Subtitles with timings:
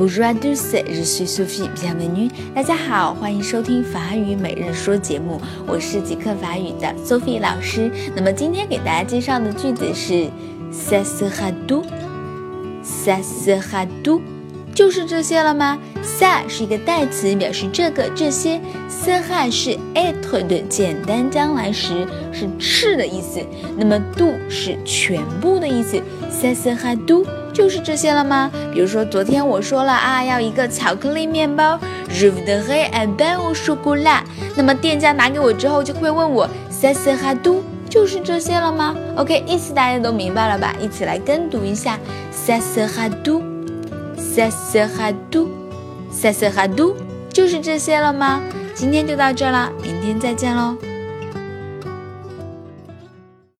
[0.00, 1.68] Bonjour à tous, je suis Sophie.
[1.74, 2.30] Bienvenue.
[2.54, 7.92] 大家好，欢迎收听法语每日说节目，我是极客法语的 Sophie 老师。
[8.16, 10.30] 那么今天给大家介绍的句子是
[10.72, 11.84] Ça sera tout,
[12.82, 14.22] ça sera tout，
[14.74, 18.58] 就是这些了吗？Ça 是一个代词，表示这个这些。
[18.88, 23.38] sera 是 être 的简单将来时，是是的意思。
[23.76, 26.00] 那么 do 是全部的意思。
[26.30, 27.26] Ça sera tout。
[27.60, 28.50] 就是这些了吗？
[28.72, 31.78] 比如说，昨天我说了啊，要一个巧克力面包
[32.08, 34.22] ，je voudrais un pain au chocolat。
[34.56, 40.74] 那么店家拿给我之后，就会问我 ça sera d o 就是这些了吗？OK，意思大家都明白了吧？
[40.80, 41.98] 一起来跟读一下
[42.32, 46.94] ，ça sera tout？ça sera tout？ça sera tout？
[47.30, 48.40] 就是这些了吗？
[48.74, 50.78] 今天就到这了，明天再见喽。